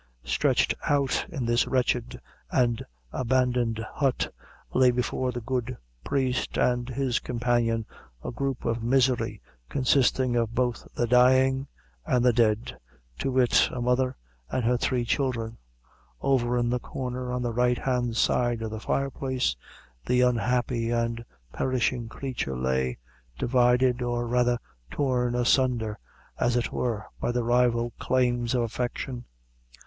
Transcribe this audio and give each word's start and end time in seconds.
Stretched 0.23 0.73
out 0.89 1.27
in 1.29 1.45
this 1.45 1.67
wretched 1.67 2.19
and 2.49 2.83
abandoned 3.11 3.77
hut, 3.93 4.33
lay 4.73 4.89
before 4.89 5.31
the 5.31 5.41
good 5.41 5.77
priest 6.03 6.57
and 6.57 6.89
his 6.89 7.19
companion, 7.19 7.85
a 8.25 8.31
group 8.31 8.65
of 8.65 8.81
misery, 8.81 9.43
consisting 9.69 10.35
of 10.35 10.55
both 10.55 10.87
the 10.95 11.05
dying 11.05 11.67
and 12.03 12.25
the 12.25 12.33
dead 12.33 12.75
to 13.19 13.31
wit, 13.31 13.69
a 13.71 13.79
mother 13.79 14.17
and 14.49 14.65
her 14.65 14.75
three 14.75 15.05
children. 15.05 15.59
Over 16.19 16.57
in 16.57 16.71
the 16.71 16.79
corner, 16.79 17.31
on 17.31 17.43
the 17.43 17.53
right 17.53 17.77
hand 17.77 18.17
side 18.17 18.63
of 18.63 18.71
the 18.71 18.79
fire 18.79 19.11
place, 19.11 19.55
the 20.07 20.21
unhappy 20.21 20.89
and 20.89 21.23
perishing 21.53 22.09
creature 22.09 22.57
lay, 22.57 22.97
divided, 23.37 24.01
or 24.01 24.25
rather 24.25 24.57
torn 24.89 25.35
asunder, 25.35 25.99
as 26.39 26.55
it 26.55 26.71
were, 26.71 27.05
by 27.19 27.31
the 27.31 27.43
rival 27.43 27.93
claims 27.99 28.55
of 28.55 28.63
affection. 28.63 29.25